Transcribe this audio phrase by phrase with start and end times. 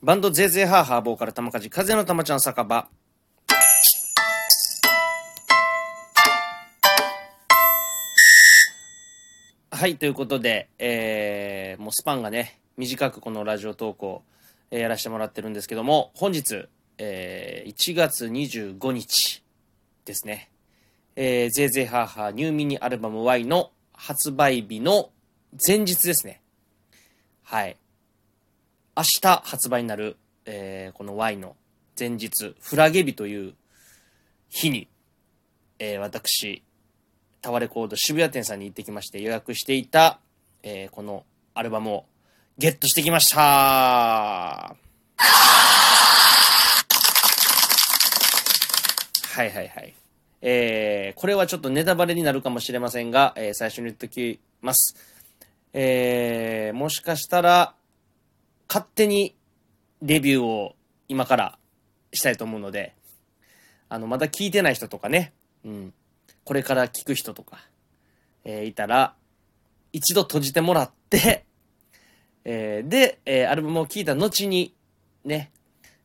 [0.00, 2.88] バンドゼーゼーハーハーボーカル玉梶風の玉ちゃん酒場。
[9.72, 14.22] はい、ということで、えー、もうスパンがね、短くこのラジオ投稿、
[14.70, 16.68] えーやらせてもらってるんですけども、本日、
[16.98, 19.42] えー、1月25日
[20.04, 20.52] ですね。
[21.16, 25.10] えー、ゼーゼーハーハーニューミニアルバム Y の発売日の
[25.66, 26.40] 前日ですね。
[27.42, 27.76] はい。
[28.98, 31.54] 明日発売になる、えーこの Y の
[31.96, 33.54] 前日、フラゲ日という
[34.48, 34.88] 日に、
[35.78, 36.64] えー私、
[37.40, 40.18] タワレコード渋谷店さんに行ってきまして予約していた、
[40.64, 41.24] えーこの
[41.54, 42.06] アルバムを
[42.58, 44.74] ゲットしてきましたは
[49.36, 49.94] いはいはい。
[50.42, 54.96] えーこれはちょっとネタバレになるかもしれませんが、えー最初に言っときます。
[55.72, 57.74] えーもしかしたら、
[58.68, 59.34] 勝手に
[60.02, 60.76] レビューを
[61.08, 61.58] 今から
[62.12, 62.94] したいと思うので、
[63.88, 65.32] あの、まだ聞いてない人とかね、
[65.64, 65.94] うん、
[66.44, 67.58] これから聞く人とか、
[68.44, 69.14] えーいたら、
[69.92, 71.44] 一度閉じてもらって、
[72.44, 74.74] えーで、えーアルバムを聞いた後に、
[75.24, 75.50] ね、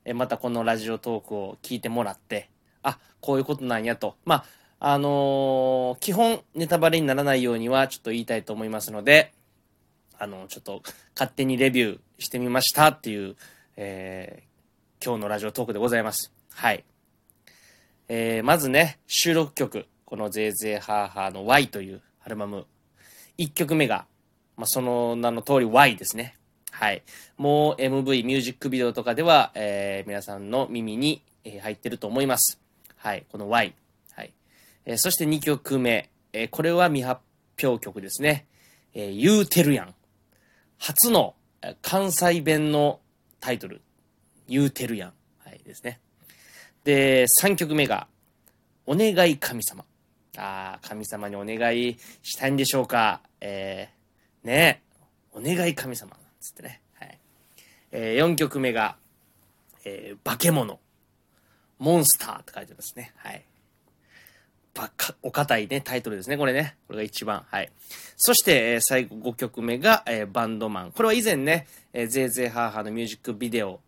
[0.05, 2.49] えまたこのラジオトークを聞いてもらって、
[2.81, 4.15] あ、こういうことなんやと。
[4.25, 4.35] ま
[4.79, 9.33] あ、あの基本ネタバレにならないようにはちょっと言いたいと思いますので、
[10.23, 10.81] あの、ちょっと
[11.15, 13.35] 勝手にレビューしてみましたっていう、
[13.75, 14.53] えー
[15.05, 16.31] 今日のラジオトークでございます。
[16.53, 16.85] はい。
[18.07, 22.67] えーまずね、収録曲、このゼーゼーハーハーの Y というアルバム。
[23.37, 24.05] 1曲目が、
[24.55, 26.37] まあ、その名の通り Y ですね。
[26.71, 27.03] はい。
[27.35, 31.21] もう MV、ミュージックビデオとかでは、えー皆さんの耳に、
[31.61, 32.61] 入ってると思います。
[32.95, 33.25] はい。
[33.29, 33.75] この Y。
[34.13, 34.31] はい。
[34.85, 36.09] えーそして2曲目。
[36.31, 37.19] えーこれは未発
[37.61, 38.45] 表曲ですね。
[38.93, 39.93] えー言うてるやん。
[40.77, 41.35] 初の
[41.81, 42.99] 関西弁の
[43.39, 43.81] タイトル。
[44.47, 45.13] 言うてるやん。
[45.39, 45.61] はい。
[45.65, 45.99] ですね。
[46.83, 48.07] で、3曲目が、
[48.85, 49.85] お願い神様。
[50.37, 53.21] ああ、神様にお願いしたいんでしょうか。
[53.39, 54.81] えー、ね
[55.33, 56.11] え、お願い神様。
[56.11, 56.81] なんつってね。
[56.95, 57.19] はい。
[57.91, 58.97] え4曲目が、
[59.85, 60.79] えー化け物。
[61.79, 63.13] モンスターって書いてますね。
[63.17, 63.43] はい。
[64.73, 66.75] ばっか、お堅いね、タイトルですね、これね。
[66.87, 67.45] これが一番。
[67.49, 67.71] はい。
[68.17, 70.91] そして、えー最後5曲目が、えーバンドマン。
[70.91, 73.79] これは以前ね、えー、ゼーゼーハーハーのミュージックビデオ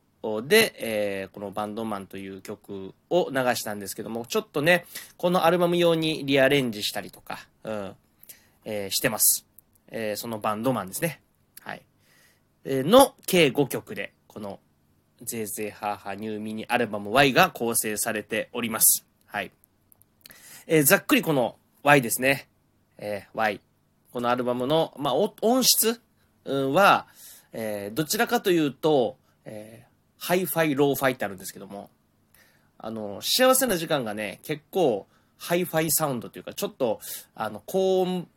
[0.43, 4.85] で、えーこのバンドマンという曲を流したんですけども、ちょっとね、
[5.17, 7.95] このアルバム用にリアレンジしたりとか、うん、
[8.65, 9.45] えーしてます。
[9.89, 11.21] えーそのバンドマンですね。
[11.61, 11.81] はい。
[12.63, 14.59] えの計5曲で、この
[15.23, 19.05] ゼーゼーハーハーニューミニアルバム Y が構成されております。
[19.25, 19.51] はい。
[20.67, 22.47] えーざっくりこの Y ですね。
[22.97, 23.61] えー Y。
[24.11, 26.01] このアルバムの、まあ、音質？
[26.43, 27.05] は、
[27.53, 29.85] えーどちらかというと、えー
[30.17, 31.91] ハイファイ、ローファイってあるんですけども、
[32.79, 35.05] あの、幸せな時間がね、結構、
[35.37, 36.99] ハイファイサウンドというか、ちょっと、
[37.35, 38.27] あの、高音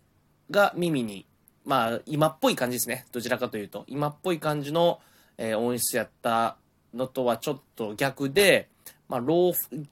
[0.50, 1.24] が耳に、
[1.64, 3.06] まあ、今っぽい感じですね。
[3.10, 3.84] どちらかというと。
[3.86, 5.00] 今っぽい感じの、
[5.38, 6.58] えー音質やった
[6.92, 8.68] のとはちょっと逆で、
[9.08, 9.86] まあ、ローフ、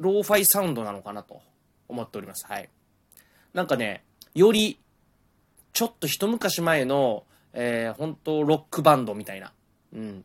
[0.00, 1.42] ローファイサウンドなのかなと
[1.88, 2.46] 思っております。
[2.46, 2.68] はい。
[3.54, 4.04] なんかね、
[4.34, 4.78] より、
[5.72, 9.52] ちょっと一昔前の、えー、本当ロックバンドみたいな、
[9.92, 10.24] うん。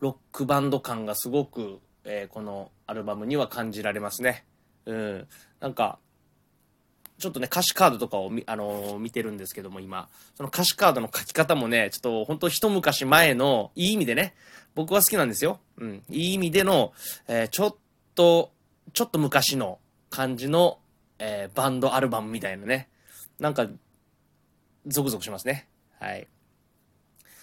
[0.00, 4.44] ロックバンド感がすごく、えーこのアルバムには感じられますね。
[4.86, 5.28] うん。
[5.60, 5.98] なんか、
[7.18, 10.08] ちょっとね、歌詞カードとかを、あのー見てるんですけども、今。
[10.34, 14.34] その歌詞カードの書き方もね、ちょっと本当一昔前の、いい意味でね、
[14.74, 15.60] 僕は好きなんですよ。
[15.78, 16.02] うん。
[16.10, 16.92] いい意味での、
[17.26, 17.76] えーちょっ
[18.14, 18.52] と、
[18.92, 19.78] ちょっと昔の
[20.14, 20.78] 感じの、
[21.18, 22.88] えーバンドアルバムみたいなね。
[23.40, 23.66] なんか、
[24.86, 25.68] ゾクゾクしますね。
[25.98, 26.28] はい。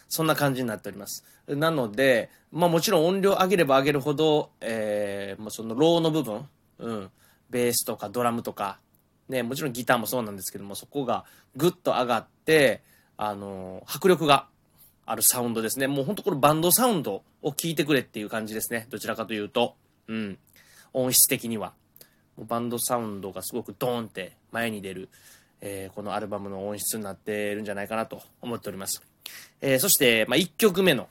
[0.08, 1.26] そんな感じになっております。
[1.48, 6.48] なので、まあもちろん音量上げれば上げるほど、えー、まあそのローの部分、
[6.80, 7.12] うん、
[7.50, 8.80] ベースとかドラムとか、
[9.28, 12.82] ね、もちろんギターもそうなんですけども、そこがぐっと上がって、
[13.18, 14.48] あのー迫力が
[15.06, 15.88] あるサウンドですね。
[15.88, 18.88] もうほんとこれバンドサウンドを聞いてくれっていう感じですね。
[18.90, 19.76] どちらかというと。
[20.08, 20.38] うん。
[20.94, 21.74] 音質的には。
[22.38, 25.10] もうバンドサウンドがすごくドーンって前に出る、
[25.62, 29.02] えーこのアルバムの音質になってるんじゃないかなと思っております。
[29.62, 31.08] えーそして、まあ、1曲目の、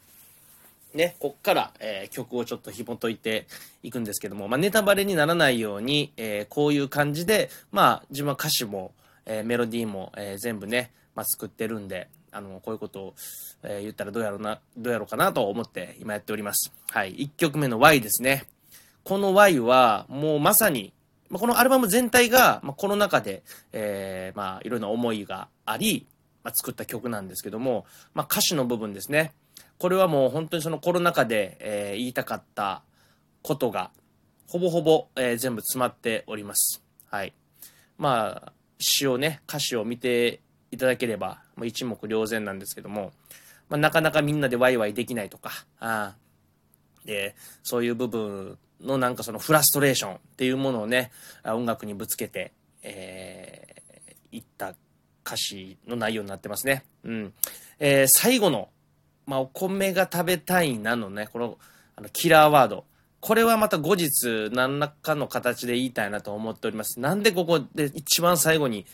[0.95, 3.47] ね、こっから、えー曲をちょっと紐解いて
[3.83, 8.93] いくんですけども、まあ、ネタバレにならないように、えーこういう感じで、まあ、自分は歌詞も、
[9.27, 13.15] えーメロディーも、えー全部ね、まあ、作ってるんで、あの、こういうことを、
[13.63, 16.73] え言ったらどうやろうな、どうやろうかなと思って今やっております。
[16.91, 17.15] はい。
[17.15, 18.45] 1曲目の Y ですね。
[19.05, 20.93] この Y は、もうまさに、
[21.31, 23.43] まあ、このアルバム全体が、まあ、コロナ禍で、
[23.73, 26.07] えーまあ、いろんな思いがあり、
[26.43, 29.33] まあ、作った曲なんですけども、まあ、歌詞の部分ですね。
[29.79, 32.83] これはもう本当にそのコロナ禍で、えー、言いたかった
[33.43, 33.91] ことが、
[34.49, 36.83] ほぼほぼ、えー、全部詰まっております。
[37.09, 37.33] はい。
[37.97, 40.41] まあ、詩をね、歌詞を見て
[40.73, 43.13] いただければ、もう一目瞭然なんですけども、
[43.69, 46.15] まあ、なかなかみんなでワイワイできないとか、あ
[47.05, 51.11] で、そういう部分のなんかそのフラストレーションっていうものをね、
[51.45, 54.75] 音楽にぶつけて、えー、いった
[55.25, 56.85] 歌詞の内容になってますね。
[57.05, 57.33] うん。
[57.79, 58.69] えー、最後の、
[59.27, 61.59] まあ、お米が食べたいなのね、この、
[61.97, 62.85] あの、キラーワード。
[63.21, 67.01] これはまた後日何らかの形で言いたいなと思っております。
[67.01, 68.87] なんでここで一番最後に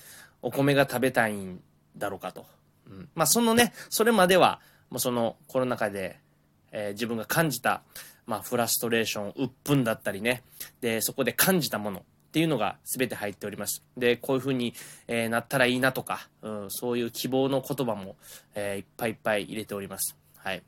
[0.43, 1.61] お米が食べたいん
[1.97, 2.45] だろうかと。
[2.89, 4.61] うん、まあそのね、それまでは、
[4.91, 6.19] もうそのコロナ禍で、
[6.73, 7.83] えー、自分が感じた、
[8.27, 10.43] まあフラストレーション、鬱憤だったりね、
[10.81, 12.03] で、そこで感じたものっ
[12.37, 13.83] ていうのが全て入っております。
[13.97, 14.75] で、こういう風に、
[15.09, 18.17] えー、なったらいいなとか、うん、そういう希望の言葉も、
[18.55, 20.17] えー、いっぱいいっぱい入れております。
[20.37, 20.63] はい。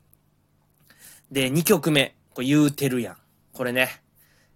[1.31, 3.17] で、2曲目、これ言うてるやん。
[3.53, 4.01] これね、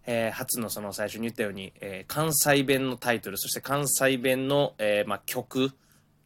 [0.05, 5.71] えー、初のその最初に言ったように、えー、関西弁のタイトル、そして関西弁の、えー、まあ、曲、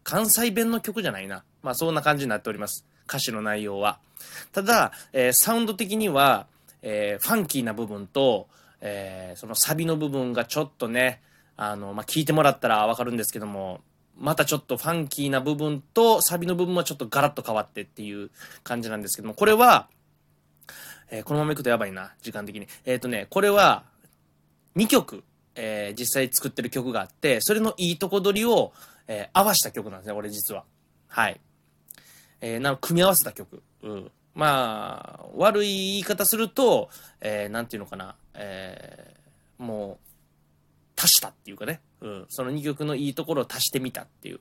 [0.04, 1.44] 関西弁の曲じゃないな。
[1.64, 2.86] まあ、そんな感じになっております。
[3.10, 4.00] 歌詞の内容は。
[4.54, 6.48] ただ、えサウンド的には、
[6.82, 8.48] えファンキーな部分と、
[8.82, 11.22] えそのサビの部分がちょっとね、
[11.58, 13.82] あの、まあ、聞いてもらったらわかるんですけども、
[14.20, 18.32] またちょっとファンキーな部分とサビの部分はちょっとガラッと変わってっていう
[18.64, 19.90] 感じなんですけども、これは、
[21.10, 22.68] えー、このまま行くとやばいな、時間的に。
[22.86, 23.84] えっ、ー、とね、これは、
[24.76, 25.24] 2曲、
[25.56, 28.74] えー、実際作ってる曲があって、それのいいとこ取りを、
[29.08, 30.64] えー、合わした曲なんですね、俺実は。
[31.08, 31.40] はい。
[32.42, 33.64] えー、なの、組み合わせた曲。
[33.82, 34.12] うん。
[34.38, 36.90] まあ、悪い言い方すると、
[37.22, 39.98] えー、ていうのかな、えー、も
[40.96, 44.40] う、足したっていうかね、うん、その2曲のいいところを足してみたっていう。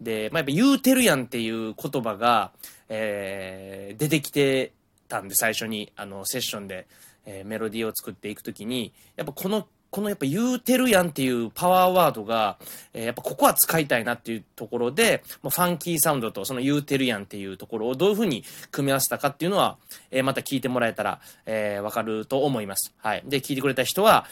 [0.00, 2.52] で、まあ、やっぱ言うてるやんっていう言葉が、
[2.88, 4.72] えー、出てきて
[5.08, 6.86] たんで、最初に、あの、セッションで、
[7.26, 12.58] えー、メロディーを作っていくときに、やっぱこの、このやっぱ言うてるやんっていうパワーワードが、
[12.92, 19.78] えー、やっぱここは使いたいなっていうところで、もうファンキーサウンドとその言うてるやんっていうところをどういうふうに組み合わせたかっていうのは、
[20.10, 22.94] えー、また聞いてもらえたら、えー、わかると思います。
[22.98, 23.22] はい。
[23.26, 24.26] で、聞いてくれた人は、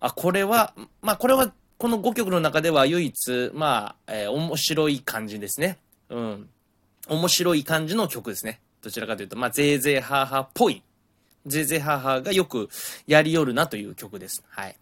[0.00, 5.78] あ、これは、まあこれは、この5曲の中では唯一、まあ、えー、面白い感じですね。
[6.08, 6.48] うん。
[7.08, 8.60] 面白い感じの曲ですね。
[8.82, 10.82] どちらかというと、まあ、ぜいぜいハーハーっぽい、
[11.48, 12.68] ぜいぜいハーハがよく
[13.06, 14.44] やりよるなという曲です。
[14.48, 14.76] はい。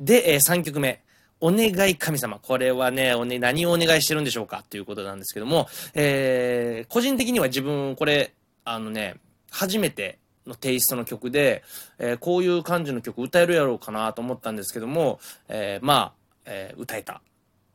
[0.00, 1.02] で、えー、3曲目。
[1.44, 2.38] お願い神様。
[2.40, 4.62] これはね、おね、何をお願いしてるんでしょうか？
[4.70, 8.32] ということなんですけども、えー、個人的には自分、これ、
[8.64, 9.16] あのね、
[9.50, 11.64] 初めてのテイストの曲で、
[11.98, 15.18] えー、こういう感じの曲歌えるやろうかなと思ったんですけども、
[15.48, 16.12] えー、まあ、
[16.46, 17.20] えー、歌えた。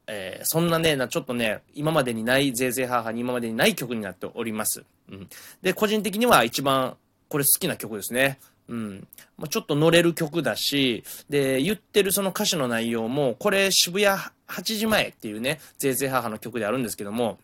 [0.07, 4.85] え、そんなね、ちょっとね、今までにない、ぜいぜいハーハーに今までにない曲になっております。
[5.11, 5.29] うん。
[5.61, 6.95] で、個人的には一番、
[7.29, 8.39] これ好きな曲ですね。
[8.69, 9.07] うん。
[9.37, 17.37] まあ、ちょっと乗れる曲だし、で、言ってるその歌詞の内容も、これ渋谷8時前っていうね、ぜいぜいハーハーの曲であるんですけども、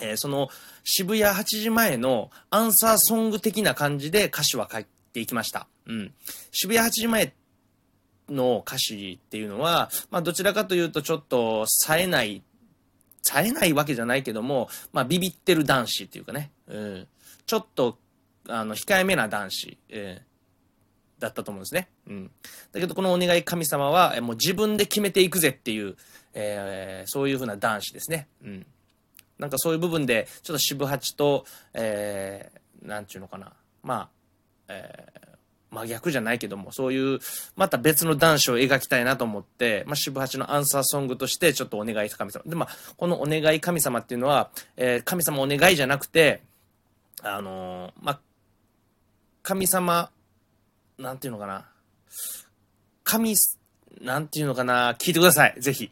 [0.00, 0.48] えー、その
[0.84, 5.66] 渋谷8時前のアンサーソング的な感じで歌詞は書いていきました。
[5.86, 6.12] うん。
[6.52, 7.32] 渋谷8時前
[8.28, 12.42] の歌詞っていうのは、まあどちらかというとちょっと冴えない、
[13.22, 17.06] 冴えないわけじゃないけども、まあビビってる男子っていうかね、うん、
[17.46, 17.98] ちょっと、
[18.48, 21.88] あの、控えめな男子、えー、だったと思うんですね。
[22.06, 22.30] うん。
[22.72, 25.96] だけどこのお願い神様は、もう自分で決めていくぜっていう、
[26.34, 28.28] えー、そういう風な男子ですね。
[28.42, 28.66] うん。
[29.38, 31.44] なんかそういう部分で、ちょっと渋八と、
[31.74, 33.52] えー、なんちゅうのかな。
[33.82, 34.08] まあ、
[34.68, 35.28] えー、
[35.70, 37.20] 真逆じゃないけども、そういう、
[37.56, 42.42] また別の男子を描きたいなと思って、まあ、渋八のアンサーソングとして、ちょっとお願い神様。
[42.46, 46.42] で、まあ、このお願い神様っていうのは、えー、神様お願いじゃなくて、
[47.22, 48.20] あのー、まあ、
[49.42, 50.10] 神様、
[50.98, 51.66] なんていうのかな。
[53.04, 53.34] 神、
[54.00, 54.94] なんていうのかな。
[54.94, 55.54] 聞いてください。
[55.58, 55.90] ぜひ。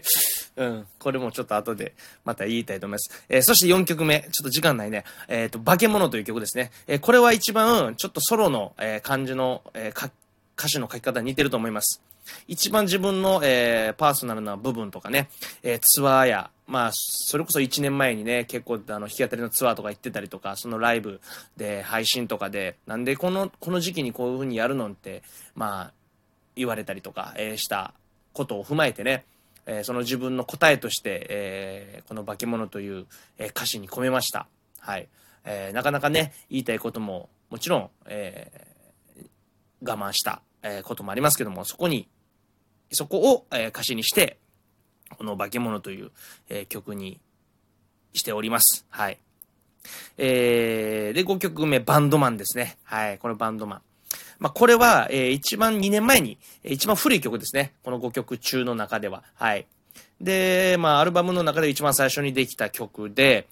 [0.56, 0.86] うん。
[0.98, 1.94] これもちょっと後で
[2.24, 3.24] また言いたいと思います。
[3.28, 4.20] えー、そして4曲目。
[4.20, 5.04] ちょっと時間ないね。
[5.28, 6.70] えっ、ー、と、化け物という曲ですね。
[6.86, 12.02] えー、これは一番、ちょっとソロの、え、感じの、え、歌詞の書き方に似てると思います。
[12.46, 15.28] 一番自分の、えー、パーソナルな部分とかね、
[15.62, 21.20] えー、ツアーや、まあ、それこそ1年前にね、結構、あの、弾き語りのツアーとか行ってたりとか、そのライブ
[21.56, 25.22] で、配信とかで、なんでこの、この時期にこういう風にやるのって、
[25.54, 25.92] まあ、
[26.54, 27.94] 言われたりとか、えー、した
[28.32, 29.24] ことを踏まえてね、
[29.66, 33.06] え、その自分の答えとして、えー、この化け物という、
[33.38, 34.46] え歌詞に込めました。
[34.78, 35.08] はい。
[35.44, 38.66] えなかなかね、言いたいことも、もちろん、え
[39.82, 42.08] 我慢した、えこともありますけども、そこに、
[42.92, 44.38] そこを、え歌詞にして、
[45.16, 46.10] この化け物という、
[46.48, 47.20] え曲に
[48.12, 48.86] しております。
[48.90, 49.18] はい。
[50.18, 52.78] えー、で、5曲目、バンドマンですね。
[52.84, 53.82] はい、このバンドマン。
[54.38, 57.74] まあ、これは、えー、一番2年前にえ、一番古い曲ですね。
[57.82, 59.22] この5曲中の中では。
[59.34, 59.66] はい。
[60.20, 63.48] で、まあ、アルバムの中で一番最初にできた曲で、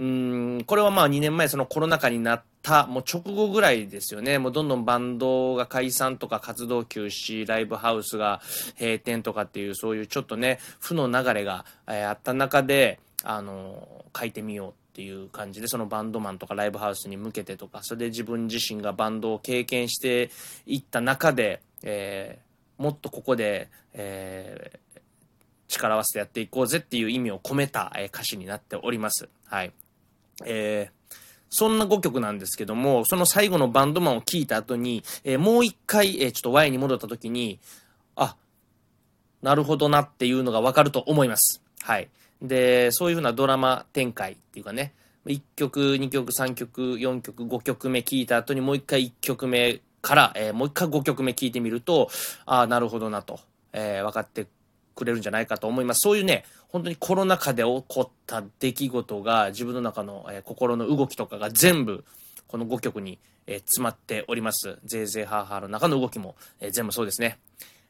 [0.00, 4.38] うん、これはまあ2年前そのコロナ禍になった、もう直後ぐらいですよね。
[4.38, 8.40] もうどんどんバンドが解散とか活動休止、ライブハウスが
[8.78, 20.30] 閉店とかっていう、そういうちょっとね、負の流れが、え、あった中で、あの、書いてみようっていう感じで、そのバンドマンとかライブハウスに向けてとか、それで自分自身がバンドを経験して
[20.64, 25.00] いった中で、えー、もっとここで、えー、
[25.68, 29.28] 力合わせてやっていこうぜっていう意味を込めた、え歌詞になっております。
[29.44, 29.72] はい。
[30.44, 31.16] えー、
[31.50, 37.58] そんな5曲なんですけども、その最後のバンドマンを聴いた後に、えー、もう一回、えー、ちょっと Y に戻った時に、
[38.16, 38.36] あ、
[39.42, 41.62] なるほどなっていうのがわかると思います。
[41.82, 42.08] はい。
[42.42, 44.94] で、そういう風なドラマ展開っていうかね、
[45.26, 52.08] 1曲、2曲、3曲、4曲、5曲目聴いた後にもう一回1曲目から、えー、もう一回5曲目聴いてみると、
[52.46, 53.40] ああ、なるほどなと、
[53.72, 54.46] えー、分かって
[55.00, 56.00] くれるんじゃないかと思います。
[56.00, 62.04] そういうね、本当にコロナ禍で起こった出来事が自分の中の、えー、心の動きとかが全部
[62.46, 64.78] この5曲に、えー、詰まっております。
[64.84, 67.38] ぜいぜいハーハーの中の動きも、えー、全部そうですね。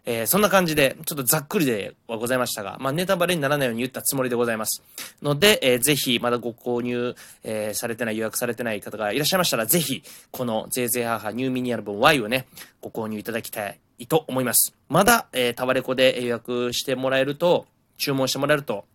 [0.07, 4.83] えー、そんな感じで、ちょっとざっくりではございましたが、まあ、ネタバレにならないように言ったつもりでございます。
[5.21, 7.15] ので、えー、ぜひ、まだご購入、
[7.45, 12.47] えー、されてない、予約されてない方がいらっしゃいましたら、ぜひ、このゼーゼーハーハーニューミニアルバム Y をね、
[12.81, 14.75] ご購入いただきたいいと思います。
[14.89, 17.67] まだ、えー、タワレコで予約してもらえると、
[17.99, 18.87] 注文してもらえると、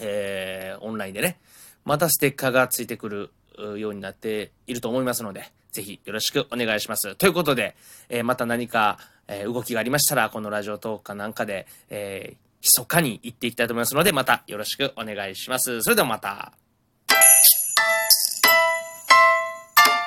[0.00, 1.38] えー、オンラインでね、
[1.84, 3.30] またステッカーがついてくる
[3.78, 7.14] ようになっていると思いますので、ぜひよろしくお願いします。
[7.16, 7.76] ということで、
[8.08, 15.82] えー、また何か、えー、動きがありましたら、このラジオトークかなんかで、えー、密かに行っていきたいと思いますので、またよろしくお願いします。
[15.82, 16.52] それではまた。